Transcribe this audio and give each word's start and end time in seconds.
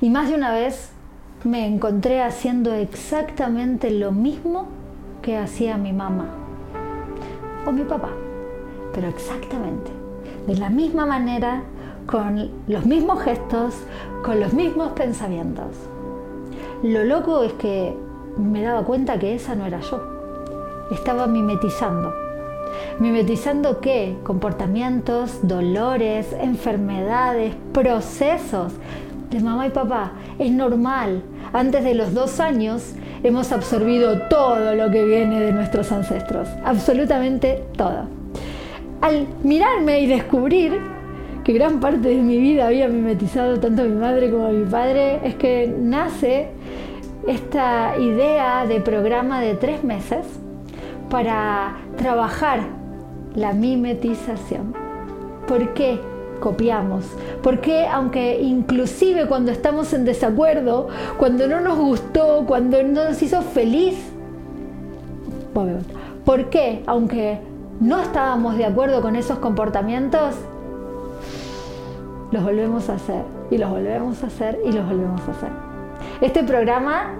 Y 0.00 0.10
más 0.10 0.28
de 0.28 0.36
una 0.36 0.52
vez 0.52 0.92
me 1.42 1.66
encontré 1.66 2.22
haciendo 2.22 2.72
exactamente 2.72 3.90
lo 3.90 4.12
mismo 4.12 4.66
que 5.22 5.36
hacía 5.36 5.76
mi 5.76 5.92
mamá 5.92 6.26
o 7.66 7.72
mi 7.72 7.82
papá, 7.82 8.10
pero 8.94 9.08
exactamente, 9.08 9.90
de 10.46 10.56
la 10.56 10.70
misma 10.70 11.04
manera, 11.04 11.64
con 12.06 12.48
los 12.68 12.86
mismos 12.86 13.22
gestos, 13.22 13.74
con 14.24 14.38
los 14.38 14.52
mismos 14.52 14.92
pensamientos. 14.92 15.74
Lo 16.84 17.02
loco 17.02 17.42
es 17.42 17.54
que 17.54 17.92
me 18.38 18.62
daba 18.62 18.84
cuenta 18.84 19.18
que 19.18 19.34
esa 19.34 19.56
no 19.56 19.66
era 19.66 19.80
yo. 19.80 20.00
Estaba 20.92 21.26
mimetizando. 21.26 22.14
¿Mimetizando 23.00 23.80
qué? 23.80 24.16
Comportamientos, 24.22 25.40
dolores, 25.42 26.32
enfermedades, 26.40 27.56
procesos 27.72 28.74
de 29.30 29.40
mamá 29.40 29.66
y 29.66 29.70
papá. 29.70 30.12
Es 30.38 30.50
normal. 30.50 31.22
Antes 31.52 31.84
de 31.84 31.94
los 31.94 32.14
dos 32.14 32.40
años 32.40 32.94
hemos 33.22 33.52
absorbido 33.52 34.22
todo 34.28 34.74
lo 34.74 34.90
que 34.90 35.04
viene 35.04 35.40
de 35.40 35.52
nuestros 35.52 35.90
ancestros. 35.92 36.48
Absolutamente 36.64 37.64
todo. 37.76 38.08
Al 39.00 39.26
mirarme 39.42 40.00
y 40.00 40.06
descubrir 40.06 40.78
que 41.44 41.52
gran 41.52 41.80
parte 41.80 42.08
de 42.08 42.16
mi 42.16 42.38
vida 42.38 42.66
había 42.66 42.88
mimetizado 42.88 43.58
tanto 43.58 43.82
a 43.82 43.84
mi 43.86 43.94
madre 43.94 44.30
como 44.30 44.48
a 44.48 44.50
mi 44.50 44.64
padre, 44.64 45.20
es 45.26 45.34
que 45.36 45.72
nace 45.78 46.48
esta 47.26 47.94
idea 47.98 48.66
de 48.66 48.80
programa 48.80 49.40
de 49.40 49.54
tres 49.54 49.82
meses 49.82 50.26
para 51.08 51.76
trabajar 51.96 52.60
la 53.34 53.52
mimetización. 53.52 54.74
¿Por 55.46 55.72
qué 55.72 55.98
copiamos? 56.40 57.04
¿Por 57.42 57.60
qué, 57.60 57.86
aunque 57.86 58.40
inclusive 58.40 59.26
cuando 59.26 59.50
estamos 59.50 59.92
en 59.92 60.04
desacuerdo, 60.04 60.88
cuando 61.18 61.46
no 61.46 61.60
nos 61.60 61.78
gustó, 61.78 62.44
cuando 62.46 62.82
no 62.82 63.04
nos 63.04 63.22
hizo 63.22 63.42
feliz, 63.42 63.96
¿por 66.24 66.50
qué, 66.50 66.82
aunque 66.86 67.40
no 67.80 68.00
estábamos 68.00 68.56
de 68.56 68.64
acuerdo 68.64 69.00
con 69.02 69.16
esos 69.16 69.38
comportamientos, 69.38 70.34
los 72.30 72.42
volvemos 72.44 72.88
a 72.90 72.94
hacer 72.94 73.24
y 73.50 73.58
los 73.58 73.70
volvemos 73.70 74.22
a 74.22 74.26
hacer 74.26 74.58
y 74.64 74.72
los 74.72 74.86
volvemos 74.86 75.20
a 75.22 75.30
hacer? 75.30 75.50
Este 76.20 76.44
programa 76.44 77.14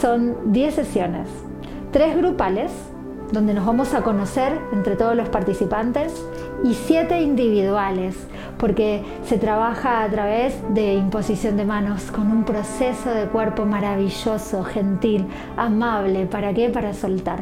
son 0.00 0.52
10 0.52 0.74
sesiones, 0.74 1.28
tres 1.92 2.16
grupales 2.16 2.70
donde 3.32 3.54
nos 3.54 3.64
vamos 3.64 3.94
a 3.94 4.02
conocer 4.02 4.58
entre 4.72 4.96
todos 4.96 5.14
los 5.14 5.28
participantes 5.28 6.26
y 6.64 6.74
siete 6.74 7.20
individuales, 7.20 8.16
porque 8.60 9.02
se 9.24 9.38
trabaja 9.38 10.02
a 10.02 10.10
través 10.10 10.54
de 10.74 10.92
imposición 10.92 11.56
de 11.56 11.64
manos 11.64 12.10
con 12.10 12.30
un 12.30 12.44
proceso 12.44 13.10
de 13.10 13.24
cuerpo 13.26 13.64
maravilloso, 13.64 14.62
gentil, 14.62 15.26
amable. 15.56 16.26
¿Para 16.26 16.52
qué? 16.52 16.68
Para 16.68 16.92
soltar. 16.92 17.40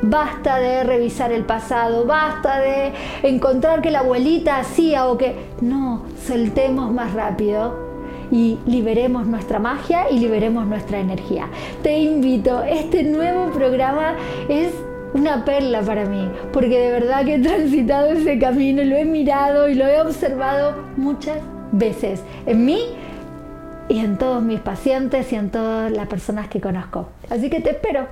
Basta 0.00 0.56
de 0.56 0.82
revisar 0.82 1.32
el 1.32 1.44
pasado, 1.44 2.06
basta 2.06 2.60
de 2.60 2.92
encontrar 3.22 3.82
que 3.82 3.90
la 3.90 4.00
abuelita 4.00 4.58
hacía 4.58 5.06
o 5.08 5.18
que... 5.18 5.52
No, 5.60 6.02
soltemos 6.26 6.90
más 6.92 7.12
rápido 7.12 7.84
y 8.30 8.58
liberemos 8.66 9.26
nuestra 9.26 9.58
magia 9.58 10.10
y 10.10 10.18
liberemos 10.18 10.66
nuestra 10.66 10.98
energía. 10.98 11.48
Te 11.82 11.98
invito, 11.98 12.62
este 12.62 13.02
nuevo 13.04 13.50
programa 13.52 14.16
es 14.48 14.72
una 15.14 15.44
perla 15.44 15.80
para 15.80 16.04
mí, 16.04 16.28
porque 16.52 16.78
de 16.78 16.90
verdad 16.90 17.24
que 17.24 17.36
he 17.36 17.38
transitado 17.38 18.10
ese 18.10 18.38
camino, 18.38 18.84
lo 18.84 18.96
he 18.96 19.04
mirado 19.04 19.68
y 19.68 19.74
lo 19.74 19.86
he 19.86 20.00
observado 20.00 20.74
muchas 20.96 21.38
veces 21.72 22.22
en 22.46 22.64
mí 22.64 22.80
y 23.88 24.00
en 24.00 24.18
todos 24.18 24.42
mis 24.42 24.60
pacientes 24.60 25.32
y 25.32 25.36
en 25.36 25.50
todas 25.50 25.90
las 25.92 26.08
personas 26.08 26.48
que 26.48 26.60
conozco. 26.60 27.08
Así 27.30 27.48
que 27.50 27.60
te 27.60 27.70
espero. 27.70 28.08